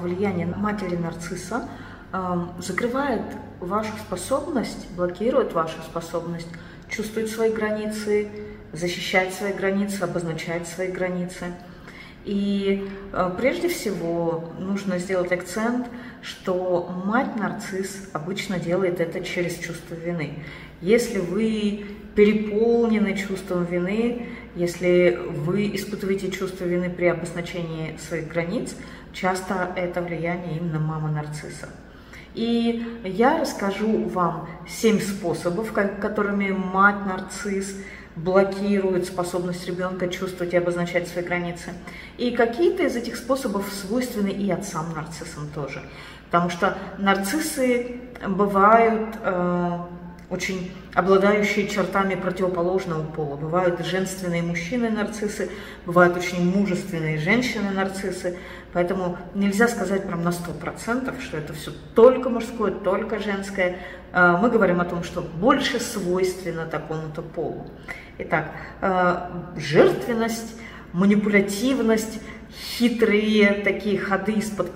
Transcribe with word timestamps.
Влияние 0.00 0.46
матери 0.46 0.96
нарцисса 0.96 1.68
э, 2.12 2.46
закрывает 2.58 3.22
вашу 3.60 3.92
способность, 3.98 4.90
блокирует 4.96 5.52
вашу 5.52 5.80
способность 5.82 6.48
чувствовать 6.88 7.30
свои 7.30 7.52
границы, 7.52 8.28
защищать 8.72 9.34
свои 9.34 9.52
границы, 9.52 10.02
обозначать 10.02 10.66
свои 10.66 10.90
границы. 10.90 11.46
И 12.24 12.88
э, 13.12 13.30
прежде 13.38 13.68
всего 13.68 14.52
нужно 14.58 14.98
сделать 14.98 15.32
акцент, 15.32 15.86
что 16.22 16.90
мать-нарцисс 17.04 18.10
обычно 18.12 18.58
делает 18.58 19.00
это 19.00 19.22
через 19.22 19.58
чувство 19.58 19.94
вины. 19.94 20.44
Если 20.82 21.18
вы 21.18 21.86
переполнены 22.14 23.16
чувством 23.16 23.64
вины, 23.64 24.26
если 24.54 25.18
вы 25.28 25.74
испытываете 25.74 26.30
чувство 26.30 26.64
вины 26.64 26.90
при 26.90 27.06
обозначении 27.06 27.96
своих 27.96 28.28
границ, 28.28 28.74
часто 29.12 29.72
это 29.76 30.00
влияние 30.02 30.58
именно 30.58 30.78
мамы 30.78 31.10
нарцисса. 31.10 31.68
И 32.34 33.00
я 33.04 33.40
расскажу 33.40 34.04
вам 34.08 34.48
семь 34.68 35.00
способов, 35.00 35.72
которыми 35.72 36.50
мать 36.50 37.04
нарцисс 37.04 37.74
блокирует 38.16 39.06
способность 39.06 39.66
ребенка 39.66 40.08
чувствовать 40.08 40.52
и 40.52 40.56
обозначать 40.56 41.08
свои 41.08 41.24
границы. 41.24 41.72
И 42.18 42.32
какие-то 42.32 42.84
из 42.84 42.96
этих 42.96 43.16
способов 43.16 43.66
свойственны 43.72 44.28
и 44.28 44.50
отцам 44.50 44.92
нарциссам 44.94 45.48
тоже. 45.54 45.82
Потому 46.26 46.50
что 46.50 46.78
нарциссы 46.98 48.00
бывают 48.26 49.16
э, 49.22 49.78
очень 50.30 50.72
обладающие 50.94 51.66
чертами 51.66 52.14
противоположного 52.14 53.04
пола. 53.04 53.36
Бывают 53.36 53.84
женственные 53.84 54.42
мужчины-нарциссы, 54.42 55.50
бывают 55.84 56.16
очень 56.16 56.48
мужественные 56.48 57.18
женщины-нарциссы. 57.18 58.38
Поэтому 58.72 59.18
нельзя 59.34 59.66
сказать 59.66 60.06
прям 60.06 60.22
на 60.22 60.28
100%, 60.28 61.20
что 61.20 61.36
это 61.36 61.52
все 61.52 61.72
только 61.96 62.28
мужское, 62.28 62.70
только 62.70 63.18
женское. 63.18 63.78
А, 64.12 64.36
мы 64.36 64.50
говорим 64.50 64.80
о 64.80 64.84
том, 64.84 65.02
что 65.02 65.20
больше 65.20 65.80
свойственно 65.80 66.64
такому-то 66.64 67.22
полу. 67.22 67.66
Итак, 68.18 68.52
а, 68.80 69.50
жертвенность, 69.56 70.54
манипулятивность, 70.92 72.20
хитрые 72.52 73.62
такие 73.64 73.98
ходы 73.98 74.32
из-под 74.34 74.72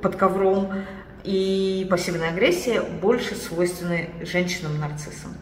под 0.00 0.16
ковром, 0.16 0.72
и 1.26 1.86
пассивная 1.90 2.30
агрессия 2.30 2.80
больше 2.80 3.34
свойственны 3.34 4.10
женщинам-нарциссам. 4.22 5.34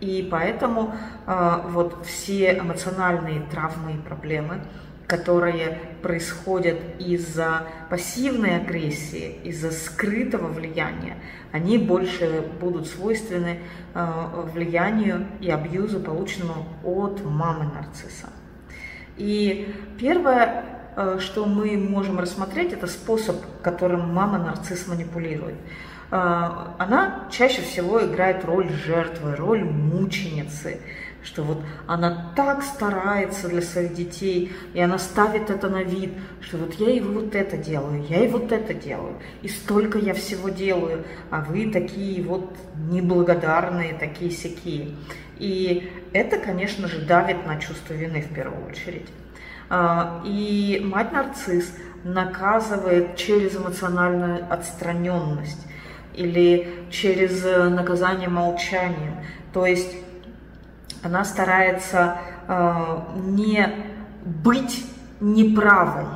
И 0.00 0.26
поэтому 0.30 0.94
э, 1.26 1.60
вот 1.68 2.04
все 2.06 2.58
эмоциональные 2.58 3.42
травмы 3.50 3.94
и 3.94 3.98
проблемы, 3.98 4.60
которые 5.06 5.78
происходят 6.02 6.78
из-за 6.98 7.68
пассивной 7.90 8.56
агрессии, 8.56 9.38
из-за 9.44 9.70
скрытого 9.70 10.48
влияния, 10.48 11.16
они 11.52 11.78
больше 11.78 12.44
будут 12.60 12.88
свойственны 12.88 13.60
э, 13.94 14.42
влиянию 14.52 15.26
и 15.40 15.50
абьюзу, 15.50 16.00
полученному 16.00 16.66
от 16.82 17.24
мамы 17.24 17.70
нарцисса. 17.72 18.28
И 19.16 19.74
первое, 19.98 20.75
что 21.18 21.44
мы 21.44 21.76
можем 21.76 22.18
рассмотреть, 22.18 22.72
это 22.72 22.86
способ, 22.86 23.36
которым 23.62 24.14
мама 24.14 24.38
нарцисс 24.38 24.86
манипулирует. 24.88 25.56
Э, 26.10 26.48
она 26.78 27.28
чаще 27.30 27.62
всего 27.62 28.04
играет 28.04 28.44
роль 28.44 28.70
жертвы, 28.70 29.34
роль 29.34 29.64
мученицы, 29.64 30.80
что 31.22 31.42
вот 31.42 31.58
она 31.88 32.32
так 32.36 32.62
старается 32.62 33.48
для 33.48 33.60
своих 33.60 33.94
детей, 33.94 34.52
и 34.74 34.80
она 34.80 34.98
ставит 34.98 35.50
это 35.50 35.68
на 35.68 35.82
вид, 35.82 36.12
что 36.40 36.58
вот 36.58 36.74
я 36.74 36.90
и 36.90 37.00
вот 37.00 37.34
это 37.34 37.56
делаю, 37.56 38.04
я 38.08 38.24
и 38.24 38.28
вот 38.28 38.52
это 38.52 38.72
делаю, 38.74 39.16
и 39.42 39.48
столько 39.48 39.98
я 39.98 40.14
всего 40.14 40.48
делаю, 40.48 41.04
а 41.30 41.40
вы 41.40 41.70
такие 41.70 42.22
вот 42.22 42.56
неблагодарные, 42.76 43.94
такие 43.94 44.30
сякие. 44.30 44.94
И 45.38 45.90
это, 46.12 46.38
конечно 46.38 46.86
же, 46.86 47.00
давит 47.00 47.44
на 47.46 47.60
чувство 47.60 47.92
вины 47.92 48.22
в 48.22 48.32
первую 48.32 48.64
очередь. 48.68 49.08
А, 49.68 50.22
и 50.24 50.80
мать-нарцисс 50.84 51.72
наказывает 52.04 53.16
через 53.16 53.56
эмоциональную 53.56 54.46
отстраненность 54.48 55.66
или 56.14 56.86
через 56.90 57.44
наказание 57.44 58.28
молчанием. 58.28 59.16
То 59.52 59.66
есть 59.66 59.96
она 61.02 61.24
старается 61.24 62.18
а, 62.48 63.08
не 63.16 63.68
быть 64.24 64.84
неправой. 65.20 66.06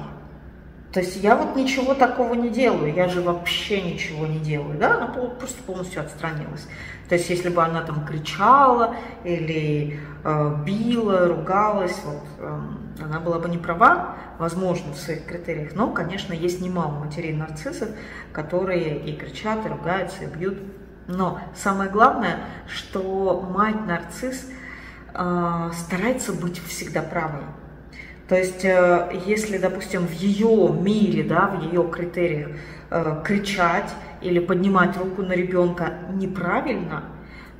То 0.92 1.00
есть 1.00 1.22
я 1.22 1.36
вот 1.36 1.54
ничего 1.54 1.94
такого 1.94 2.34
не 2.34 2.50
делаю, 2.50 2.92
я 2.92 3.08
же 3.08 3.22
вообще 3.22 3.80
ничего 3.80 4.26
не 4.26 4.40
делаю, 4.40 4.76
да, 4.76 4.96
она 4.96 5.06
просто 5.06 5.62
полностью 5.62 6.02
отстранилась. 6.02 6.66
То 7.08 7.14
есть 7.14 7.30
если 7.30 7.48
бы 7.48 7.62
она 7.62 7.82
там 7.82 8.04
кричала 8.04 8.96
или 9.22 10.00
э, 10.24 10.56
била, 10.64 11.28
ругалась, 11.28 11.96
вот, 12.04 12.24
э, 12.38 12.60
она 12.98 13.20
была 13.20 13.38
бы 13.38 13.48
не 13.48 13.58
права, 13.58 14.16
возможно, 14.38 14.92
в 14.92 14.96
своих 14.96 15.24
критериях, 15.24 15.74
но, 15.74 15.90
конечно, 15.90 16.32
есть 16.32 16.60
немало 16.60 16.92
матерей 17.04 17.32
нарциссов, 17.32 17.90
которые 18.32 18.98
и 18.98 19.16
кричат, 19.16 19.64
и 19.66 19.68
ругаются, 19.68 20.24
и 20.24 20.26
бьют. 20.26 20.58
Но 21.06 21.40
самое 21.54 21.90
главное, 21.90 22.40
что 22.66 23.40
мать 23.40 23.86
нарцисс 23.86 24.48
э, 25.12 25.70
старается 25.74 26.32
быть 26.32 26.60
всегда 26.66 27.02
правой. 27.02 27.44
То 28.28 28.36
есть, 28.36 28.64
э, 28.64 29.20
если, 29.26 29.58
допустим, 29.58 30.06
в 30.06 30.12
ее 30.12 30.72
мире, 30.72 31.24
да, 31.24 31.48
в 31.48 31.62
ее 31.64 31.88
критериях 31.90 32.50
э, 32.90 33.22
кричать 33.24 33.92
или 34.20 34.38
поднимать 34.38 34.96
руку 34.96 35.22
на 35.22 35.32
ребенка 35.32 35.94
неправильно, 36.12 37.02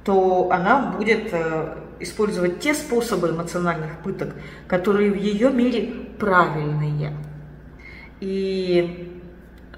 то 0.05 0.49
она 0.53 0.93
будет 0.93 1.31
э, 1.33 1.77
использовать 2.01 2.61
те 2.61 2.75
способы 2.75 3.31
эмоциональных 3.31 3.99
пыток, 4.03 4.35
которые 4.67 5.13
в 5.13 5.17
ее 5.17 5.51
мире 5.51 5.93
правильные. 6.19 7.13
И 8.21 9.23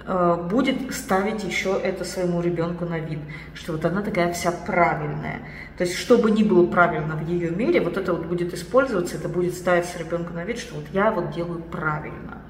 э, 0.05 0.49
будет 0.51 0.95
ставить 0.95 1.45
еще 1.45 1.79
это 1.83 2.05
своему 2.05 2.41
ребенку 2.41 2.85
на 2.85 2.99
вид, 2.99 3.21
что 3.55 3.73
вот 3.73 3.85
она 3.85 4.03
такая 4.03 4.33
вся 4.33 4.53
правильная. 4.53 5.41
То 5.79 5.85
есть, 5.85 5.97
что 5.97 6.19
бы 6.19 6.31
ни 6.31 6.43
было 6.43 6.67
правильно 6.67 7.17
в 7.17 7.29
ее 7.29 7.51
мире, 7.51 7.81
вот 7.81 7.97
это 7.97 8.13
вот 8.13 8.27
будет 8.27 8.53
использоваться, 8.55 9.17
это 9.17 9.29
будет 9.29 9.55
ставиться 9.55 9.99
ребенку 9.99 10.33
на 10.33 10.45
вид, 10.45 10.59
что 10.59 10.75
вот 10.77 10.85
я 10.93 11.11
вот 11.11 11.31
делаю 11.31 11.63
правильно. 11.63 12.43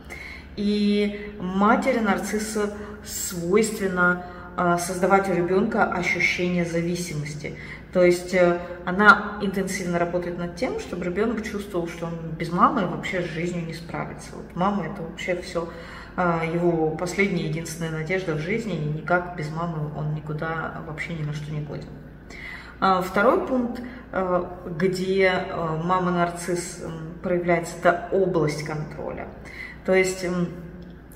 И 0.56 1.32
матери 1.40 1.98
нарцисса 1.98 2.74
свойственно 3.04 4.26
создавать 4.56 5.28
у 5.28 5.34
ребенка 5.34 5.84
ощущение 5.84 6.64
зависимости. 6.64 7.56
То 7.92 8.02
есть 8.02 8.32
э, 8.32 8.58
она 8.86 9.38
интенсивно 9.42 9.98
работает 9.98 10.38
над 10.38 10.56
тем, 10.56 10.80
чтобы 10.80 11.04
ребенок 11.04 11.42
чувствовал, 11.42 11.88
что 11.88 12.06
он 12.06 12.14
без 12.38 12.50
мамы 12.50 12.86
вообще 12.86 13.20
с 13.20 13.26
жизнью 13.26 13.66
не 13.66 13.74
справится. 13.74 14.30
Вот 14.34 14.56
мама 14.56 14.86
это 14.86 15.02
вообще 15.02 15.36
все 15.42 15.68
а, 16.16 16.42
его 16.42 16.90
последняя 16.90 17.48
единственная 17.48 17.90
надежда 17.90 18.34
в 18.34 18.38
жизни, 18.38 18.76
и 18.76 19.00
никак 19.00 19.36
без 19.36 19.50
мамы 19.50 19.90
он 19.94 20.14
никуда 20.14 20.82
вообще 20.86 21.12
ни 21.14 21.22
на 21.22 21.34
что 21.34 21.52
не 21.52 21.60
годен. 21.60 21.88
А, 22.80 23.02
второй 23.02 23.46
пункт, 23.46 23.82
э, 24.12 24.44
где 24.78 25.24
э, 25.26 25.82
мама-нарцисс 25.84 26.84
проявляется, 27.22 27.76
это 27.78 28.08
область 28.10 28.64
контроля. 28.64 29.28
То 29.84 29.94
есть 29.94 30.24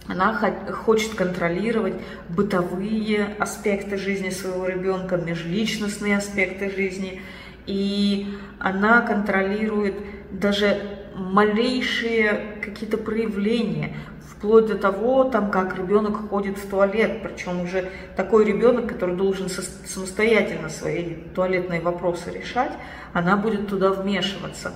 она 0.08 0.34
хочет 0.72 1.14
контролировать 1.14 1.94
бытовые 2.28 3.34
аспекты 3.38 3.96
жизни 3.96 4.30
своего 4.30 4.66
ребенка, 4.66 5.16
межличностные 5.16 6.16
аспекты 6.16 6.70
жизни, 6.70 7.22
и 7.66 8.36
она 8.58 9.02
контролирует 9.02 9.94
даже 10.30 10.80
малейшие 11.16 12.58
какие-то 12.62 12.98
проявления, 12.98 13.96
вплоть 14.36 14.66
до 14.66 14.76
того, 14.76 15.24
там, 15.24 15.50
как 15.50 15.78
ребенок 15.78 16.28
ходит 16.28 16.58
в 16.58 16.68
туалет, 16.68 17.22
причем 17.22 17.62
уже 17.62 17.88
такой 18.16 18.44
ребенок, 18.44 18.86
который 18.86 19.16
должен 19.16 19.48
самостоятельно 19.48 20.68
свои 20.68 21.14
туалетные 21.34 21.80
вопросы 21.80 22.30
решать, 22.30 22.72
она 23.12 23.36
будет 23.36 23.68
туда 23.68 23.90
вмешиваться. 23.90 24.72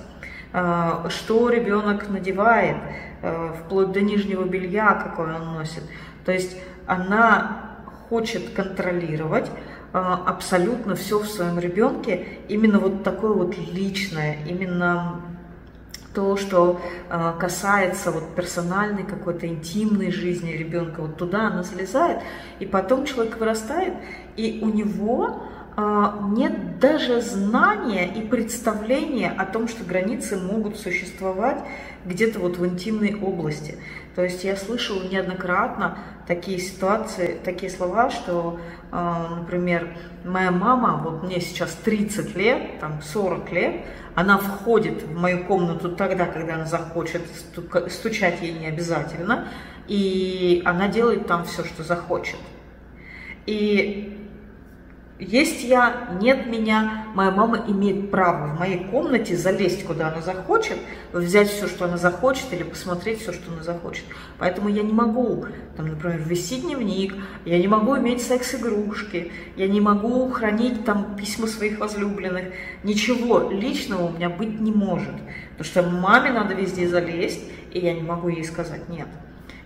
А, 0.53 1.07
что 1.09 1.49
ребенок 1.49 2.09
надевает, 2.09 2.75
а, 3.21 3.53
вплоть 3.53 3.91
до 3.91 4.01
нижнего 4.01 4.43
белья, 4.43 4.93
какое 4.95 5.35
он 5.35 5.53
носит. 5.53 5.83
То 6.25 6.33
есть 6.33 6.57
она 6.85 7.77
хочет 8.09 8.49
контролировать 8.49 9.49
а, 9.93 10.21
абсолютно 10.27 10.95
все 10.95 11.19
в 11.19 11.25
своем 11.25 11.57
ребенке, 11.57 12.27
именно 12.49 12.79
вот 12.79 13.03
такое 13.03 13.31
вот 13.31 13.57
личное, 13.57 14.39
именно 14.45 15.21
то, 16.13 16.35
что 16.35 16.81
касается 17.39 18.11
вот 18.11 18.35
персональной 18.35 19.05
какой-то 19.05 19.47
интимной 19.47 20.11
жизни 20.11 20.51
ребенка, 20.51 20.99
вот 21.03 21.15
туда 21.15 21.47
она 21.47 21.63
залезает, 21.63 22.19
и 22.59 22.65
потом 22.65 23.05
человек 23.05 23.37
вырастает, 23.37 23.93
и 24.35 24.59
у 24.61 24.67
него 24.67 25.43
нет 25.77 26.79
даже 26.79 27.21
знания 27.21 28.05
и 28.05 28.21
представления 28.21 29.29
о 29.31 29.45
том, 29.45 29.67
что 29.67 29.83
границы 29.83 30.37
могут 30.37 30.77
существовать 30.77 31.63
где-то 32.05 32.39
вот 32.39 32.57
в 32.57 32.65
интимной 32.65 33.15
области. 33.15 33.77
То 34.15 34.23
есть 34.23 34.43
я 34.43 34.57
слышала 34.57 35.03
неоднократно 35.03 35.97
такие 36.27 36.59
ситуации, 36.59 37.37
такие 37.43 37.71
слова, 37.71 38.09
что, 38.09 38.59
э, 38.91 39.25
например, 39.37 39.95
моя 40.25 40.51
мама, 40.51 41.01
вот 41.01 41.23
мне 41.23 41.39
сейчас 41.39 41.71
30 41.83 42.35
лет, 42.35 42.79
там 42.79 43.01
40 43.01 43.51
лет, 43.51 43.85
она 44.13 44.37
входит 44.37 45.03
в 45.03 45.17
мою 45.17 45.45
комнату 45.45 45.95
тогда, 45.95 46.25
когда 46.25 46.55
она 46.55 46.65
захочет, 46.65 47.21
стучать 47.89 48.41
ей 48.41 48.51
не 48.51 48.67
обязательно, 48.67 49.47
и 49.87 50.61
она 50.65 50.89
делает 50.89 51.27
там 51.27 51.45
все, 51.45 51.63
что 51.63 51.83
захочет. 51.83 52.39
И 53.45 54.20
есть 55.21 55.63
я, 55.63 56.09
нет 56.19 56.47
меня, 56.47 57.05
моя 57.13 57.29
мама 57.29 57.63
имеет 57.67 58.09
право 58.09 58.47
в 58.47 58.59
моей 58.59 58.85
комнате 58.85 59.37
залезть, 59.37 59.85
куда 59.85 60.07
она 60.07 60.19
захочет, 60.21 60.77
взять 61.13 61.47
все, 61.47 61.67
что 61.67 61.85
она 61.85 61.97
захочет, 61.97 62.51
или 62.51 62.63
посмотреть 62.63 63.21
все, 63.21 63.31
что 63.31 63.51
она 63.51 63.61
захочет. 63.61 64.03
Поэтому 64.39 64.67
я 64.67 64.81
не 64.81 64.93
могу, 64.93 65.45
там, 65.77 65.89
например, 65.89 66.23
вести 66.25 66.61
дневник, 66.61 67.13
я 67.45 67.59
не 67.59 67.67
могу 67.67 67.97
иметь 67.99 68.23
секс-игрушки, 68.23 69.31
я 69.55 69.67
не 69.67 69.79
могу 69.79 70.27
хранить 70.31 70.85
там 70.85 71.15
письма 71.15 71.45
своих 71.45 71.79
возлюбленных. 71.79 72.45
Ничего 72.83 73.51
личного 73.51 74.07
у 74.07 74.13
меня 74.13 74.29
быть 74.29 74.59
не 74.59 74.71
может. 74.71 75.13
Потому 75.51 75.63
что 75.63 75.83
маме 75.83 76.31
надо 76.31 76.55
везде 76.55 76.87
залезть, 76.87 77.41
и 77.71 77.79
я 77.79 77.93
не 77.93 78.01
могу 78.01 78.27
ей 78.29 78.43
сказать 78.43 78.89
нет. 78.89 79.07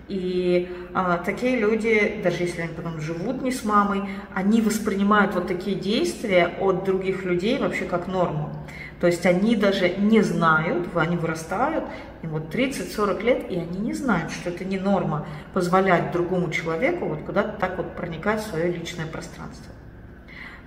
И 0.08 0.70
а, 0.94 1.18
такие 1.18 1.58
люди, 1.58 2.22
даже 2.24 2.44
если 2.44 2.62
они 2.62 2.74
потом 2.74 3.02
живут 3.02 3.42
не 3.42 3.52
с 3.52 3.64
мамой, 3.64 4.04
они 4.34 4.62
воспринимают 4.62 5.34
вот 5.34 5.48
такие 5.48 5.76
действия 5.76 6.48
от 6.60 6.84
других 6.84 7.24
людей 7.24 7.58
вообще 7.58 7.86
как 7.86 8.08
норму. 8.08 8.54
То 9.00 9.08
есть 9.08 9.26
они 9.26 9.56
даже 9.56 9.90
не 9.90 10.22
знают, 10.22 10.88
они 10.96 11.18
вырастают, 11.18 11.86
им 12.22 12.30
вот 12.32 12.54
30-40 12.54 13.24
лет, 13.24 13.52
и 13.52 13.56
они 13.56 13.80
не 13.80 13.94
знают, 13.94 14.32
что 14.32 14.50
это 14.50 14.64
не 14.64 14.78
норма 14.78 15.28
позволять 15.54 16.12
другому 16.12 16.52
человеку 16.52 17.08
вот 17.08 17.24
куда-то 17.24 17.58
так 17.60 17.78
вот 17.78 17.96
проникать 17.96 18.42
в 18.42 18.48
свое 18.48 18.72
личное 18.72 19.08
пространство. 19.08 19.74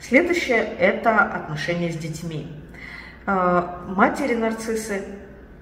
Следующее– 0.00 0.62
это 0.78 1.20
отношения 1.22 1.90
с 1.90 1.96
детьми. 1.96 2.48
А, 3.26 3.84
матери-нарциссы 3.88 5.04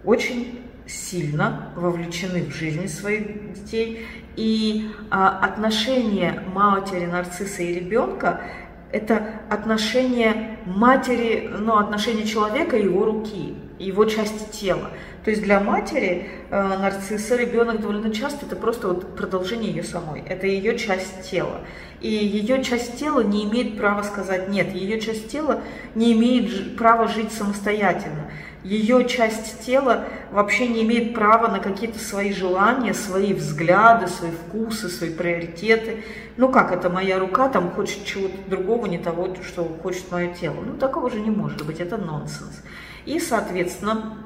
очень 0.05 0.66
сильно 0.87 1.73
вовлечены 1.77 2.45
в 2.45 2.55
жизнь 2.55 2.89
своих 2.89 3.55
детей. 3.55 4.07
И 4.37 4.91
а, 5.11 5.39
отношение 5.39 6.43
матери, 6.53 7.07
нарцисса 7.07 7.63
и 7.63 7.75
ребенка– 7.75 8.43
это 8.93 9.41
отношение 9.51 10.59
матери, 10.65 11.51
ну, 11.59 11.77
отношение 11.77 12.27
человека 12.27 12.77
и 12.77 12.85
его 12.85 13.05
руки, 13.05 13.57
его 13.79 14.05
части 14.05 14.51
тела. 14.57 14.91
То 15.25 15.31
есть 15.31 15.43
для 15.43 15.59
матери 15.59 16.29
э, 16.51 16.79
нарцисса 16.79 17.37
ребенок 17.37 17.81
довольно 17.81 18.15
часто 18.15 18.47
это 18.47 18.55
просто 18.55 18.89
вот 18.89 19.17
продолжение 19.17 19.73
ее 19.73 19.83
самой, 19.83 20.23
это 20.23 20.47
ее 20.47 20.79
часть 20.79 21.29
тела. 21.29 21.63
И 22.01 22.09
ее 22.09 22.63
часть 22.63 22.99
тела 22.99 23.21
не 23.21 23.45
имеет 23.45 23.77
права 23.77 24.03
сказать 24.03 24.49
нет, 24.49 24.73
ее 24.73 25.01
часть 25.01 25.29
тела 25.29 25.63
не 25.95 26.13
имеет 26.13 26.77
права 26.77 27.09
жить 27.09 27.33
самостоятельно 27.33 28.31
ее 28.67 29.09
часть 29.09 29.65
тела 29.65 30.07
вообще 30.33 30.67
не 30.67 30.83
имеет 30.83 31.15
права 31.15 31.49
на 31.49 31.61
какие-то 31.61 31.99
свои 31.99 32.33
желания, 32.33 32.95
свои 32.95 33.33
взгляды, 33.33 34.09
свои 34.09 34.33
вкусы, 34.33 34.89
свои 34.89 35.11
приоритеты. 35.11 36.03
Ну 36.37 36.49
как 36.51 36.73
это 36.73 36.91
моя 36.91 37.19
рука 37.19 37.49
там 37.49 37.71
хочет 37.71 38.05
чего-то 38.05 38.37
другого, 38.49 38.87
не 38.87 38.99
того, 38.99 39.35
что 39.47 39.65
хочет 39.83 40.11
мое 40.11 40.35
тело. 40.35 40.57
Ну 40.67 40.75
такого 40.75 41.11
же 41.11 41.21
не 41.21 41.31
может 41.31 41.65
быть, 41.65 41.81
это 41.81 41.97
нонсенс. 41.97 42.63
И, 43.05 43.21
соответственно, 43.21 44.19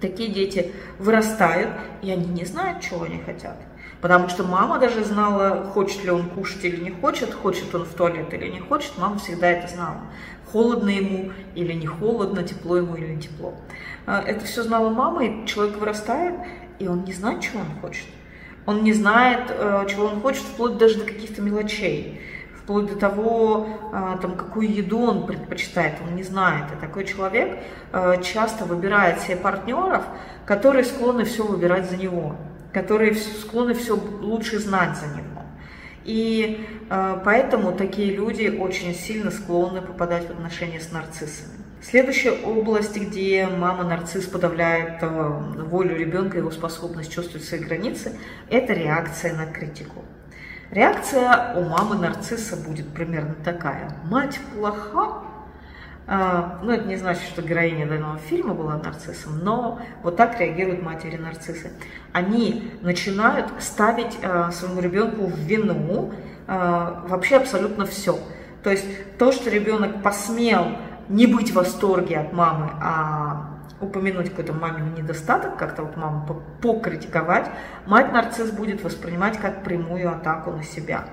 такие 0.00 0.30
дети 0.30 0.72
вырастают, 0.98 1.70
и 2.00 2.10
они 2.10 2.26
не 2.26 2.46
знают, 2.46 2.80
чего 2.80 3.02
они 3.02 3.18
хотят. 3.18 3.56
Потому 4.00 4.28
что 4.28 4.44
мама 4.44 4.78
даже 4.78 5.04
знала, 5.04 5.64
хочет 5.74 6.04
ли 6.04 6.10
он 6.10 6.28
кушать 6.28 6.64
или 6.64 6.80
не 6.80 6.90
хочет, 6.90 7.34
хочет 7.34 7.74
он 7.74 7.84
в 7.84 7.94
туалет 7.94 8.32
или 8.32 8.48
не 8.48 8.60
хочет, 8.60 8.92
мама 8.96 9.18
всегда 9.18 9.48
это 9.48 9.66
знала 9.68 10.02
холодно 10.52 10.88
ему 10.88 11.32
или 11.54 11.72
не 11.72 11.86
холодно, 11.86 12.42
тепло 12.42 12.76
ему 12.76 12.96
или 12.96 13.14
не 13.14 13.20
тепло. 13.20 13.54
А, 14.06 14.22
это 14.22 14.44
все 14.44 14.62
знала 14.62 14.90
мама, 14.90 15.24
и 15.24 15.46
человек 15.46 15.76
вырастает, 15.76 16.34
и 16.78 16.88
он 16.88 17.04
не 17.04 17.12
знает, 17.12 17.40
чего 17.40 17.60
он 17.60 17.80
хочет. 17.80 18.06
Он 18.66 18.82
не 18.82 18.92
знает, 18.92 19.50
э, 19.50 19.86
чего 19.88 20.06
он 20.06 20.20
хочет, 20.20 20.42
вплоть 20.42 20.76
даже 20.76 20.98
до 20.98 21.04
каких-то 21.06 21.40
мелочей, 21.40 22.20
вплоть 22.54 22.86
до 22.86 22.96
того, 22.96 23.66
а, 23.92 24.18
там, 24.18 24.36
какую 24.36 24.70
еду 24.70 25.00
он 25.00 25.26
предпочитает, 25.26 25.94
он 26.06 26.16
не 26.16 26.22
знает. 26.22 26.66
И 26.76 26.80
такой 26.80 27.04
человек 27.06 27.58
э, 27.92 28.22
часто 28.22 28.66
выбирает 28.66 29.20
себе 29.20 29.36
партнеров, 29.36 30.04
которые 30.44 30.84
склонны 30.84 31.24
все 31.24 31.44
выбирать 31.44 31.88
за 31.88 31.96
него, 31.96 32.36
которые 32.72 33.14
склонны 33.14 33.74
все 33.74 33.96
лучше 33.96 34.58
знать 34.58 34.96
за 34.96 35.06
него. 35.06 35.42
И 36.04 36.66
э, 36.88 37.20
поэтому 37.24 37.72
такие 37.72 38.14
люди 38.14 38.48
очень 38.48 38.94
сильно 38.94 39.30
склонны 39.30 39.82
попадать 39.82 40.26
в 40.26 40.30
отношения 40.30 40.80
с 40.80 40.90
нарциссами. 40.90 41.58
Следующая 41.80 42.32
область, 42.32 42.96
где 42.96 43.46
мама-нарцисс 43.46 44.26
подавляет 44.26 45.02
э, 45.02 45.06
волю 45.06 45.96
ребенка, 45.96 46.38
его 46.38 46.50
способность 46.50 47.12
чувствовать 47.12 47.46
свои 47.46 47.60
границы, 47.60 48.18
это 48.50 48.72
реакция 48.72 49.34
на 49.34 49.46
критику. 49.46 50.04
Реакция 50.70 51.54
у 51.56 51.64
мамы-нарцисса 51.64 52.56
будет 52.56 52.88
примерно 52.88 53.34
такая. 53.44 53.96
Мать 54.04 54.38
плоха, 54.54 55.22
ну, 56.62 56.72
это 56.72 56.88
не 56.88 56.96
значит, 56.96 57.22
что 57.24 57.42
героиня 57.42 57.86
данного 57.86 58.16
фильма 58.16 58.54
была 58.54 58.78
нарциссом, 58.78 59.40
но 59.42 59.78
вот 60.02 60.16
так 60.16 60.40
реагируют 60.40 60.82
матери-нарциссы. 60.82 61.70
Они 62.12 62.72
начинают 62.80 63.52
ставить 63.58 64.18
а, 64.22 64.50
своему 64.50 64.80
ребенку 64.80 65.26
в 65.26 65.38
вину 65.38 66.14
а, 66.46 67.04
вообще 67.08 67.36
абсолютно 67.36 67.84
все. 67.84 68.18
То 68.62 68.70
есть 68.70 68.86
то, 69.18 69.32
что 69.32 69.50
ребенок 69.50 70.02
посмел 70.02 70.78
не 71.10 71.26
быть 71.26 71.50
в 71.50 71.56
восторге 71.56 72.18
от 72.18 72.32
мамы, 72.32 72.70
а 72.80 73.58
упомянуть 73.80 74.30
какой-то 74.30 74.54
мамин 74.54 74.94
недостаток, 74.94 75.56
как-то 75.56 75.82
вот 75.82 75.96
маму 75.96 76.42
покритиковать, 76.60 77.50
мать-нарцисс 77.86 78.50
будет 78.50 78.82
воспринимать 78.82 79.38
как 79.38 79.62
прямую 79.62 80.10
атаку 80.10 80.50
на 80.52 80.62
себя. 80.62 81.04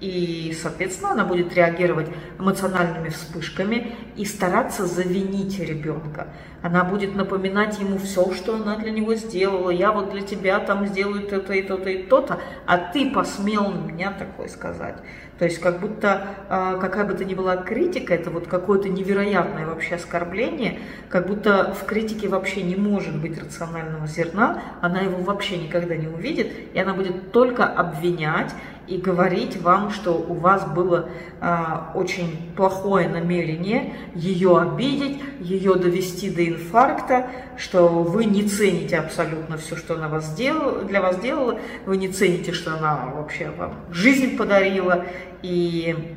И, 0.00 0.54
соответственно, 0.60 1.12
она 1.12 1.24
будет 1.24 1.54
реагировать 1.54 2.08
эмоциональными 2.38 3.08
вспышками 3.08 3.96
и 4.16 4.26
стараться 4.26 4.86
завинить 4.86 5.58
ребенка. 5.58 6.28
Она 6.62 6.84
будет 6.84 7.14
напоминать 7.14 7.78
ему 7.78 7.96
все, 7.98 8.32
что 8.34 8.56
она 8.56 8.76
для 8.76 8.90
него 8.90 9.14
сделала. 9.14 9.70
Я 9.70 9.92
вот 9.92 10.10
для 10.10 10.20
тебя 10.20 10.58
там 10.58 10.86
сделаю 10.86 11.26
то-то 11.26 11.54
и 11.54 11.62
то-то 11.62 11.88
и 11.88 12.02
то-то, 12.02 12.40
а 12.66 12.76
ты 12.76 13.10
посмел 13.10 13.68
на 13.68 13.90
меня 13.90 14.10
такое 14.10 14.48
сказать. 14.48 14.96
То 15.38 15.44
есть 15.44 15.60
как 15.60 15.80
будто 15.80 16.28
э, 16.48 16.78
какая 16.80 17.04
бы 17.04 17.12
то 17.12 17.24
ни 17.24 17.34
была 17.34 17.56
критика, 17.56 18.14
это 18.14 18.30
вот 18.30 18.46
какое-то 18.46 18.88
невероятное 18.88 19.66
вообще 19.66 19.96
оскорбление, 19.96 20.78
как 21.10 21.26
будто 21.26 21.74
в 21.74 21.84
критике 21.84 22.28
вообще 22.28 22.62
не 22.62 22.74
может 22.74 23.14
быть 23.20 23.38
рационального 23.38 24.06
зерна, 24.06 24.62
она 24.80 25.00
его 25.00 25.18
вообще 25.18 25.58
никогда 25.58 25.94
не 25.94 26.08
увидит, 26.08 26.50
и 26.72 26.78
она 26.78 26.94
будет 26.94 27.32
только 27.32 27.66
обвинять 27.66 28.54
и 28.88 28.98
говорить 28.98 29.60
вам, 29.60 29.90
что 29.90 30.12
у 30.12 30.34
вас 30.34 30.66
было 30.66 31.08
э, 31.40 31.56
очень 31.94 32.52
плохое 32.56 33.08
намерение 33.08 33.94
ее 34.14 34.58
обидеть, 34.58 35.18
ее 35.40 35.74
довести 35.74 36.30
до 36.30 36.46
инфаркта, 36.46 37.26
что 37.56 37.88
вы 37.88 38.24
не 38.24 38.42
цените 38.44 38.98
абсолютно 38.98 39.56
все, 39.58 39.76
что 39.76 39.94
она 39.94 40.08
вас 40.08 40.26
сделала, 40.26 40.84
для 40.84 41.00
вас 41.00 41.18
делала, 41.18 41.58
вы 41.84 41.96
не 41.96 42.08
цените, 42.08 42.52
что 42.52 42.74
она 42.74 43.12
вообще 43.14 43.50
вам 43.50 43.74
жизнь 43.90 44.36
подарила, 44.36 45.04
и 45.42 46.16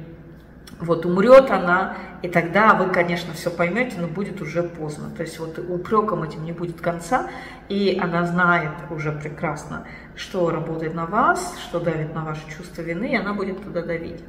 вот 0.79 1.05
умрет 1.05 1.51
она, 1.51 1.97
и 2.21 2.29
тогда 2.29 2.73
вы, 2.73 2.91
конечно, 2.91 3.33
все 3.33 3.51
поймете, 3.51 3.97
но 3.99 4.07
будет 4.07 4.41
уже 4.41 4.63
поздно. 4.63 5.09
То 5.15 5.23
есть 5.23 5.37
вот 5.39 5.59
упреком 5.59 6.23
этим 6.23 6.45
не 6.45 6.53
будет 6.53 6.79
конца, 6.79 7.29
и 7.67 7.99
она 8.01 8.25
знает 8.25 8.71
уже 8.89 9.11
прекрасно, 9.11 9.85
что 10.15 10.49
работает 10.49 10.93
на 10.93 11.05
вас, 11.05 11.55
что 11.61 11.79
давит 11.79 12.15
на 12.15 12.23
ваше 12.23 12.49
чувство 12.49 12.81
вины, 12.81 13.11
и 13.11 13.15
она 13.15 13.33
будет 13.33 13.61
туда 13.61 13.81
давить. 13.81 14.23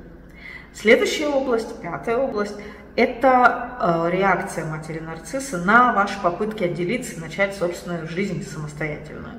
Следующая 0.72 1.28
область, 1.28 1.80
пятая 1.80 2.16
область, 2.16 2.56
это 2.96 3.70
э, 3.80 4.10
реакция 4.10 4.64
матери 4.64 4.98
нарцисса 4.98 5.58
на 5.58 5.92
ваши 5.92 6.20
попытки 6.20 6.64
отделиться 6.64 7.20
начать 7.20 7.54
собственную 7.54 8.08
жизнь 8.08 8.44
самостоятельную. 8.44 9.34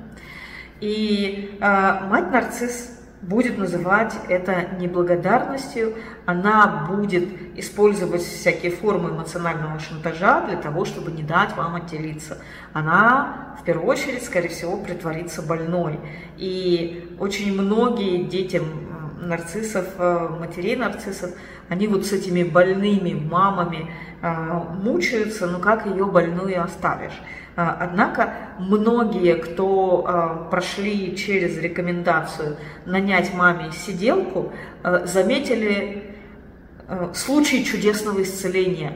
И 0.80 1.58
э, 1.60 1.64
мать 2.06 2.30
нарцисс 2.30 3.01
будет 3.22 3.56
называть 3.56 4.14
это 4.28 4.68
неблагодарностью, 4.78 5.94
она 6.26 6.86
будет 6.90 7.28
использовать 7.56 8.22
всякие 8.22 8.72
формы 8.72 9.10
эмоционального 9.10 9.78
шантажа 9.78 10.44
для 10.48 10.56
того, 10.56 10.84
чтобы 10.84 11.12
не 11.12 11.22
дать 11.22 11.56
вам 11.56 11.76
отделиться. 11.76 12.38
Она 12.72 13.56
в 13.60 13.64
первую 13.64 13.88
очередь, 13.88 14.24
скорее 14.24 14.48
всего, 14.48 14.76
притворится 14.76 15.40
больной. 15.40 16.00
И 16.36 17.16
очень 17.20 17.54
многие 17.54 18.24
детям 18.24 18.64
нарциссов, 19.22 19.86
э, 19.98 20.28
матерей 20.38 20.76
нарциссов, 20.76 21.30
они 21.68 21.86
вот 21.86 22.04
с 22.06 22.12
этими 22.12 22.42
больными 22.42 23.14
мамами 23.14 23.90
э, 24.20 24.32
мучаются, 24.82 25.46
ну 25.46 25.58
как 25.60 25.86
ее 25.86 26.06
больную 26.06 26.62
оставишь? 26.62 27.20
Однако 27.54 28.32
многие, 28.58 29.34
кто 29.34 30.48
прошли 30.50 31.14
через 31.18 31.58
рекомендацию 31.58 32.56
нанять 32.86 33.34
маме 33.34 33.72
сиделку, 33.72 34.54
заметили 35.04 36.14
случай 37.12 37.62
чудесного 37.62 38.22
исцеления. 38.22 38.94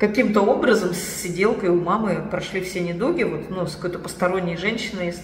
Каким-то 0.00 0.40
образом 0.40 0.94
с 0.94 0.98
сиделкой 0.98 1.68
у 1.68 1.80
мамы 1.80 2.26
прошли 2.28 2.60
все 2.62 2.80
недуги, 2.80 3.22
вот, 3.22 3.50
ну, 3.50 3.66
с 3.68 3.76
какой-то 3.76 4.00
посторонней 4.00 4.56
женщиной, 4.56 5.14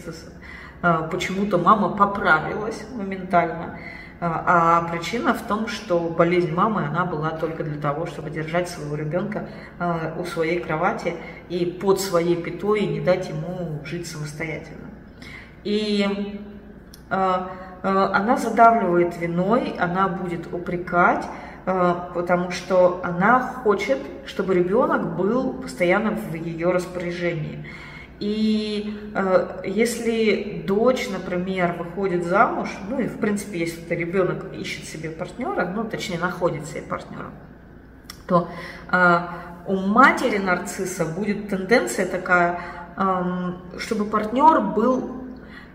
почему-то 1.10 1.58
мама 1.58 1.96
поправилась 1.96 2.84
моментально. 2.94 3.80
А, 4.20 4.80
а 4.84 4.88
причина 4.90 5.32
в 5.32 5.42
том, 5.42 5.68
что 5.68 6.00
болезнь 6.00 6.52
мамы, 6.52 6.84
она 6.84 7.04
была 7.04 7.30
только 7.30 7.62
для 7.62 7.80
того, 7.80 8.06
чтобы 8.06 8.30
держать 8.30 8.68
своего 8.68 8.96
ребенка 8.96 9.48
а, 9.78 10.14
у 10.18 10.24
своей 10.24 10.58
кровати 10.58 11.14
и 11.48 11.64
под 11.66 12.00
своей 12.00 12.36
пятой, 12.36 12.80
и 12.80 12.86
не 12.86 13.00
дать 13.00 13.28
ему 13.28 13.80
жить 13.84 14.08
самостоятельно. 14.08 14.88
И 15.64 16.06
она 17.10 18.36
задавливает 18.36 19.18
виной, 19.18 19.74
она 19.78 20.08
будет 20.08 20.52
упрекать, 20.52 21.24
потому 21.64 22.50
что 22.50 23.00
она 23.02 23.40
хочет, 23.40 23.98
чтобы 24.26 24.54
ребенок 24.54 25.16
был 25.16 25.54
постоянно 25.54 26.10
в 26.10 26.34
ее 26.34 26.70
распоряжении. 26.70 27.66
И 28.20 28.98
э, 29.14 29.62
если 29.64 30.64
дочь, 30.66 31.08
например, 31.08 31.76
выходит 31.78 32.24
замуж, 32.24 32.68
ну 32.88 32.98
и 32.98 33.06
в 33.06 33.18
принципе, 33.18 33.60
если 33.60 33.84
это 33.84 33.94
ребенок 33.94 34.52
ищет 34.52 34.86
себе 34.86 35.10
партнера, 35.10 35.72
ну 35.74 35.84
точнее 35.84 36.18
находит 36.18 36.66
себе 36.66 36.82
партнера, 36.82 37.30
то 38.26 38.48
э, 38.90 39.18
у 39.68 39.76
матери 39.76 40.38
нарцисса 40.38 41.04
будет 41.04 41.48
тенденция 41.48 42.06
такая, 42.06 42.60
э, 42.96 43.78
чтобы 43.78 44.04
партнер 44.04 44.62
был 44.62 45.18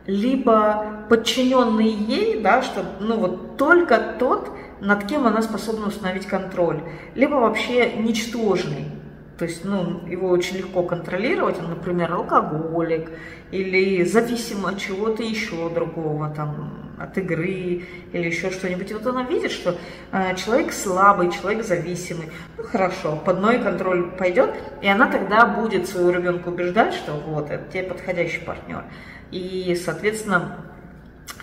либо 0.05 1.05
подчиненный 1.07 1.89
ей, 1.89 2.41
да, 2.41 2.61
что 2.61 2.83
ну 2.99 3.19
вот 3.19 3.55
только 3.55 4.17
тот, 4.19 4.51
над 4.81 5.05
кем 5.05 5.25
она 5.25 5.41
способна 5.41 5.87
установить 5.87 6.25
контроль, 6.25 6.83
либо 7.15 7.35
вообще 7.35 7.93
ничтожный 7.93 8.91
то 9.37 9.45
есть, 9.45 9.65
ну, 9.65 10.05
его 10.07 10.29
очень 10.29 10.57
легко 10.57 10.83
контролировать, 10.83 11.57
он, 11.59 11.69
например, 11.69 12.13
алкоголик 12.13 13.09
или 13.51 14.03
зависим 14.03 14.65
от 14.65 14.77
чего-то 14.77 15.23
еще 15.23 15.69
другого, 15.69 16.29
там, 16.29 16.93
от 16.99 17.17
игры 17.17 17.83
или 18.11 18.25
еще 18.27 18.51
что-нибудь. 18.51 18.91
И 18.91 18.93
вот 18.93 19.07
она 19.07 19.23
видит, 19.23 19.51
что 19.51 19.75
э, 20.11 20.35
человек 20.35 20.71
слабый, 20.71 21.31
человек 21.31 21.65
зависимый. 21.65 22.29
Ну, 22.57 22.63
хорошо, 22.63 23.19
под 23.25 23.41
мой 23.41 23.57
контроль 23.57 24.11
пойдет, 24.11 24.53
и 24.81 24.87
она 24.87 25.07
тогда 25.07 25.47
будет 25.47 25.87
своего 25.87 26.11
ребенка 26.11 26.49
убеждать, 26.49 26.93
что 26.93 27.13
вот, 27.13 27.49
это 27.49 27.63
тебе 27.71 27.83
подходящий 27.83 28.39
партнер. 28.39 28.83
И, 29.31 29.75
соответственно, 29.83 30.57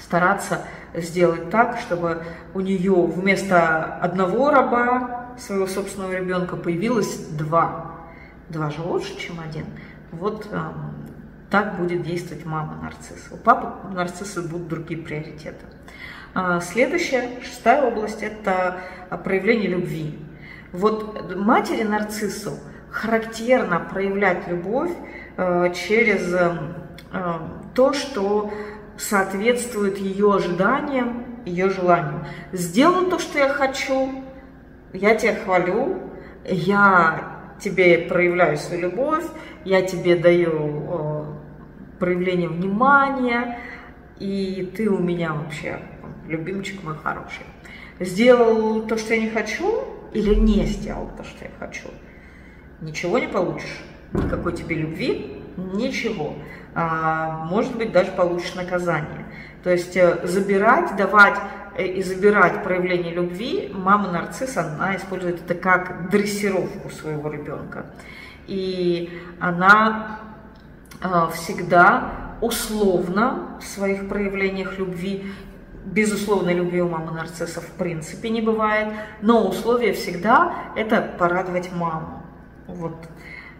стараться 0.01 0.65
сделать 0.95 1.51
так, 1.51 1.79
чтобы 1.79 2.25
у 2.55 2.61
нее 2.61 2.95
вместо 2.95 3.85
одного 3.97 4.51
раба 4.51 5.35
своего 5.39 5.67
собственного 5.67 6.13
ребенка 6.13 6.57
появилось 6.57 7.29
два. 7.29 7.97
Два 8.49 8.71
же 8.71 8.83
лучше, 8.83 9.17
чем 9.17 9.41
один. 9.41 9.67
Вот 10.11 10.49
так 11.51 11.77
будет 11.79 12.03
действовать 12.03 12.45
мама 12.45 12.79
нарцисса. 12.83 13.35
У 13.35 13.37
папы 13.37 13.93
нарцисса 13.93 14.43
будут 14.43 14.69
другие 14.69 15.01
приоритеты. 15.01 15.67
А, 16.33 16.61
следующая, 16.61 17.41
шестая 17.43 17.83
область, 17.83 18.23
это 18.23 18.81
проявление 19.25 19.69
любви. 19.69 20.19
Вот 20.73 21.35
матери 21.37 21.83
нарциссу 21.83 22.53
характерно 22.91 23.81
проявлять 23.81 24.47
любовь 24.47 24.93
э, 25.37 25.73
через 25.75 26.33
э, 26.33 26.53
то, 27.75 27.93
что 27.93 28.53
соответствует 29.01 29.99
ее 29.99 30.35
ожиданиям, 30.35 31.25
ее 31.47 31.71
желаниям. 31.71 32.27
Сделай 32.53 33.09
то, 33.09 33.19
что 33.19 33.39
я 33.39 33.49
хочу, 33.49 34.23
я 34.93 35.15
тебя 35.15 35.35
хвалю, 35.37 36.01
я 36.45 37.55
тебе 37.61 37.99
проявляю 37.99 38.57
свою 38.57 38.83
любовь, 38.83 39.25
я 39.65 39.83
тебе 39.83 40.17
даю 40.17 40.85
э, 40.89 41.25
проявление 41.99 42.49
внимания, 42.49 43.59
и 44.19 44.71
ты 44.77 44.89
у 44.89 44.99
меня 44.99 45.33
вообще 45.33 45.81
любимчик 46.27 46.83
мой 46.83 46.97
хороший. 46.97 47.47
Сделал 48.01 48.83
то, 48.83 48.97
что 48.97 49.15
я 49.15 49.21
не 49.21 49.31
хочу, 49.31 49.85
или 50.13 50.35
не 50.35 50.65
сделал 50.67 51.11
то, 51.17 51.25
что 51.25 51.45
я 51.45 51.51
хочу. 51.59 51.89
Ничего 52.81 53.19
не 53.19 53.29
получишь. 53.29 53.79
Никакой 54.13 54.55
тебе 54.55 54.77
любви, 54.77 55.43
ничего. 55.57 56.35
А, 56.75 57.45
может 57.45 57.77
быть, 57.77 57.93
даже 57.93 58.13
получишь 58.13 58.55
наказание. 58.55 59.27
То 59.63 59.71
есть 59.71 59.97
э, 59.97 60.27
забирать, 60.27 60.97
давать 60.97 61.37
Э, 61.77 61.87
и 61.87 62.03
забирать 62.03 62.63
проявление 62.63 63.15
любви, 63.15 63.71
мама 63.73 64.11
нарцисс, 64.11 64.57
она 64.57 64.97
использует 64.97 65.43
это 65.43 65.55
как 65.55 66.11
дрессировку 66.11 66.91
своего 66.91 67.31
ребенка. 67.31 67.87
И 68.47 69.21
она 69.39 70.21
э, 71.01 71.07
всегда 71.35 72.37
условно 72.41 73.59
в 73.61 73.65
своих 73.65 74.09
проявлениях 74.09 74.79
любви, 74.79 75.33
безусловной 75.85 76.55
любви 76.55 76.83
у 76.83 76.89
мамы 76.89 77.13
нарцисса 77.13 77.61
в 77.61 77.71
принципе 77.71 78.29
не 78.31 78.43
бывает, 78.43 78.93
но 79.23 79.47
условие 79.49 79.93
всегда 79.93 80.73
это 80.77 81.01
порадовать 81.19 81.73
маму. 81.73 82.23
Вот. 82.67 83.09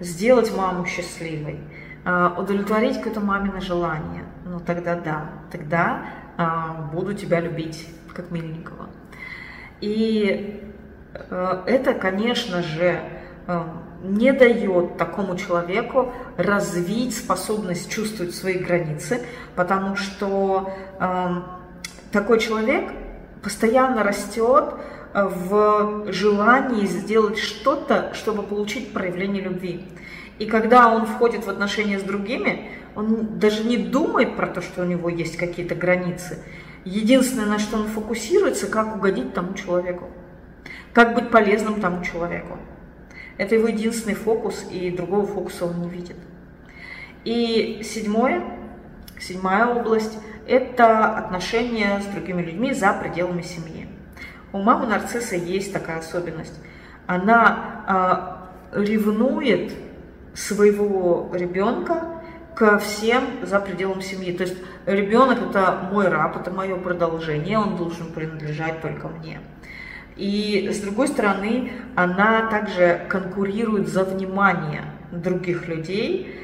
Сделать 0.01 0.55
маму 0.57 0.87
счастливой, 0.87 1.61
э, 2.05 2.31
удовлетворить 2.37 2.97
какое-то 2.97 3.21
мамино 3.21 3.61
желание. 3.61 4.25
Ну 4.45 4.59
тогда 4.61 4.97
да, 4.97 5.31
тогда 5.53 6.03
буду 6.93 7.13
тебя 7.13 7.39
любить 7.41 7.87
как 8.15 8.31
миленького. 8.31 8.87
И 9.81 10.63
э, 11.15 11.63
это, 11.67 11.95
конечно 11.95 12.63
же, 12.63 13.01
э, 13.47 13.63
не 14.03 14.33
дает 14.33 14.97
такому 14.99 15.37
человеку 15.37 16.13
развить 16.37 17.17
способность 17.17 17.91
чувствовать 17.91 18.35
свои 18.35 18.59
границы, 18.59 19.23
потому 19.55 19.97
что 19.97 20.73
э, 20.99 21.29
такой 22.13 22.41
человек 22.41 22.93
постоянно 23.43 24.03
растет 24.03 24.75
в 25.15 26.13
желании 26.13 26.87
сделать 26.87 27.39
что-то, 27.39 28.13
чтобы 28.15 28.43
получить 28.43 28.93
проявление 28.93 29.43
любви. 29.43 29.85
И 30.39 30.47
когда 30.47 30.95
он 30.95 31.07
входит 31.07 31.45
в 31.45 31.51
отношения 31.51 31.99
с 31.99 32.03
другими, 32.03 32.71
он 32.97 33.39
даже 33.39 33.65
не 33.65 33.77
думает 33.77 34.37
про 34.37 34.47
то, 34.47 34.63
что 34.63 34.83
у 34.83 34.85
него 34.85 35.09
есть 35.09 35.37
какие-то 35.37 35.75
границы. 35.75 36.39
Единственное, 36.85 37.47
на 37.47 37.59
что 37.59 37.77
он 37.77 37.89
фокусируется, 37.89 38.67
как 38.67 38.97
угодить 38.97 39.35
тому 39.35 39.55
человеку, 39.55 40.09
как 40.95 41.15
быть 41.15 41.31
полезным 41.31 41.81
тому 41.81 42.03
человеку. 42.05 42.59
Это 43.37 43.55
его 43.55 43.69
единственный 43.69 44.15
фокус, 44.15 44.67
и 44.71 44.91
другого 44.91 45.27
фокуса 45.27 45.67
он 45.67 45.83
не 45.83 45.89
видит. 45.89 46.17
И 47.25 47.83
седьмое, 47.85 48.43
седьмая 49.19 49.67
область– 49.67 50.19
это 50.47 51.17
отношения 51.19 52.01
с 52.01 52.07
другими 52.07 52.43
людьми 52.43 52.73
за 52.73 52.95
пределами 52.95 53.43
семьи. 53.43 53.90
У 54.53 54.59
мамы 54.59 54.87
нарцисса 54.87 55.37
есть 55.37 55.73
такая 55.73 55.99
особенность. 55.99 56.59
Она 57.07 58.41
э, 58.73 58.83
ревнует 58.85 59.73
своего 60.35 61.31
ребенка 61.33 62.23
ко 62.55 62.79
всем 62.79 63.25
за 63.43 63.61
пределом 63.61 64.03
семьи. 64.03 64.33
То 64.33 64.45
есть 64.45 64.57
ребенок 64.87 65.39
это 65.51 65.89
мой 65.91 66.09
раб, 66.09 66.37
это 66.41 66.51
мое 66.51 66.77
продолжение, 66.77 67.59
он 67.59 67.77
должен 67.77 68.13
принадлежать 68.13 68.81
только 68.83 69.09
мне. 69.09 69.41
И 70.17 70.69
с 70.71 70.81
другой 70.81 71.09
стороны, 71.09 71.73
она 71.95 72.49
также 72.49 73.07
конкурирует 73.09 73.89
за 73.89 74.05
внимание 74.05 74.83
других 75.11 75.69
людей, 75.69 76.39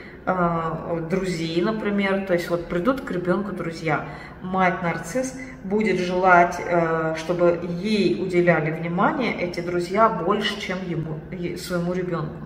друзей, 1.09 1.63
например. 1.63 2.27
То 2.27 2.33
есть 2.35 2.51
вот 2.51 2.69
придут 2.69 3.03
к 3.03 3.11
ребенку 3.11 3.53
друзья, 3.53 4.07
мать 4.43 4.83
нарцисс 4.83 5.35
будет 5.67 5.99
желать, 5.99 6.57
э, 6.59 7.15
чтобы 7.17 7.61
ей 7.69 8.23
уделяли 8.23 8.71
внимание 8.71 9.35
эти 9.39 9.61
друзья 9.61 10.09
больше, 10.09 10.61
чем 10.61 10.79
ему, 10.87 11.21
своему 11.57 11.93
ребенку. 11.93 12.37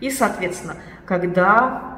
И, 0.00 0.10
соответственно, 0.10 0.76
когда 1.04 1.96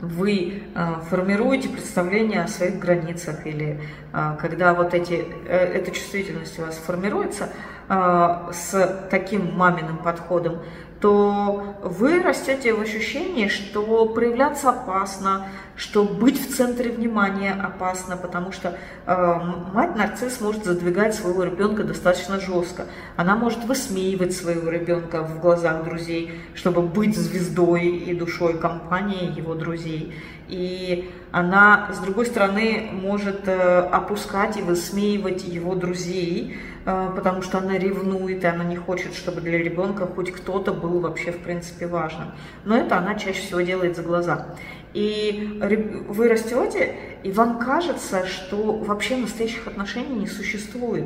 вы 0.00 0.62
э, 0.74 0.94
формируете 1.10 1.68
представление 1.68 2.42
о 2.42 2.48
своих 2.48 2.78
границах 2.78 3.46
или 3.46 3.80
э, 4.12 4.36
когда 4.40 4.74
вот 4.74 4.94
эти, 4.94 5.24
эта 5.48 5.90
чувствительность 5.90 6.58
у 6.58 6.62
вас 6.62 6.76
формируется, 6.76 7.50
с 7.88 9.08
таким 9.10 9.56
маминым 9.56 9.96
подходом, 9.96 10.58
то 11.00 11.76
вы 11.82 12.20
растете 12.22 12.74
в 12.74 12.80
ощущении, 12.80 13.48
что 13.48 14.06
проявляться 14.06 14.70
опасно, 14.70 15.46
что 15.76 16.02
быть 16.02 16.40
в 16.40 16.56
центре 16.56 16.90
внимания 16.90 17.52
опасно, 17.52 18.16
потому 18.16 18.50
что 18.50 18.76
э, 19.06 19.40
мать-нарцисс 19.72 20.40
может 20.40 20.64
задвигать 20.64 21.14
своего 21.14 21.44
ребенка 21.44 21.84
достаточно 21.84 22.40
жестко. 22.40 22.86
Она 23.16 23.36
может 23.36 23.64
высмеивать 23.64 24.34
своего 24.34 24.70
ребенка 24.70 25.22
в 25.22 25.40
глазах 25.40 25.84
друзей, 25.84 26.32
чтобы 26.54 26.82
быть 26.82 27.16
звездой 27.16 27.86
и 27.86 28.12
душой 28.12 28.58
компании 28.58 29.32
его 29.36 29.54
друзей. 29.54 30.14
И 30.48 31.10
она, 31.30 31.90
с 31.92 31.98
другой 31.98 32.26
стороны, 32.26 32.88
может 32.92 33.46
э, 33.46 33.80
опускать 33.80 34.56
и 34.56 34.62
высмеивать 34.62 35.44
его 35.44 35.74
друзей, 35.74 36.56
э, 36.86 37.10
потому 37.14 37.42
что 37.42 37.58
она 37.58 37.76
ревнует, 37.76 38.42
и 38.44 38.46
она 38.46 38.64
не 38.64 38.76
хочет, 38.76 39.14
чтобы 39.14 39.42
для 39.42 39.58
ребенка 39.58 40.06
хоть 40.06 40.32
кто-то 40.32 40.72
был 40.88 41.00
вообще, 41.00 41.30
в 41.32 41.38
принципе, 41.38 41.86
важным. 41.86 42.32
Но 42.64 42.76
это 42.76 42.98
она 42.98 43.14
чаще 43.14 43.40
всего 43.40 43.60
делает 43.60 43.96
за 43.96 44.02
глаза. 44.02 44.46
И 44.94 45.60
вы 46.08 46.28
растете, 46.28 46.94
и 47.22 47.30
вам 47.30 47.58
кажется, 47.58 48.26
что 48.26 48.72
вообще 48.72 49.16
настоящих 49.16 49.66
отношений 49.66 50.20
не 50.20 50.26
существует. 50.26 51.04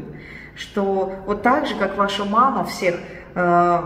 Что 0.54 1.12
вот 1.26 1.42
так 1.42 1.66
же, 1.66 1.74
как 1.76 1.96
ваша 1.96 2.24
мама 2.24 2.64
всех 2.64 2.96
э, 3.34 3.80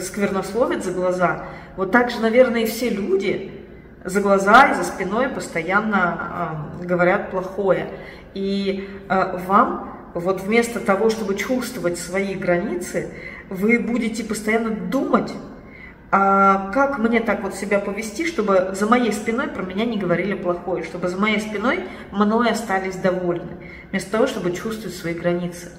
сквернословит 0.00 0.84
за 0.84 0.92
глаза, 0.92 1.44
вот 1.76 1.92
так 1.92 2.10
же, 2.10 2.20
наверное, 2.20 2.62
и 2.62 2.66
все 2.66 2.90
люди 2.90 3.52
за 4.04 4.20
глаза 4.20 4.72
и 4.72 4.74
за 4.74 4.84
спиной 4.84 5.28
постоянно 5.28 6.68
э, 6.80 6.86
говорят 6.86 7.30
плохое. 7.30 7.88
И 8.34 8.88
э, 9.08 9.38
вам 9.46 9.96
вот 10.14 10.40
вместо 10.40 10.80
того, 10.80 11.10
чтобы 11.10 11.34
чувствовать 11.34 11.98
свои 11.98 12.34
границы, 12.34 13.10
вы 13.50 13.78
будете 13.78 14.24
постоянно 14.24 14.70
думать, 14.70 15.32
а 16.10 16.70
как 16.72 16.98
мне 16.98 17.20
так 17.20 17.42
вот 17.42 17.54
себя 17.54 17.78
повести, 17.78 18.26
чтобы 18.26 18.70
за 18.72 18.86
моей 18.86 19.12
спиной 19.12 19.48
про 19.48 19.62
меня 19.62 19.84
не 19.84 19.98
говорили 19.98 20.34
плохое, 20.34 20.84
чтобы 20.84 21.08
за 21.08 21.18
моей 21.18 21.40
спиной 21.40 21.80
мной 22.12 22.50
остались 22.50 22.96
довольны, 22.96 23.56
вместо 23.90 24.12
того, 24.12 24.26
чтобы 24.26 24.52
чувствовать 24.52 24.96
свои 24.96 25.14
границы. 25.14 25.72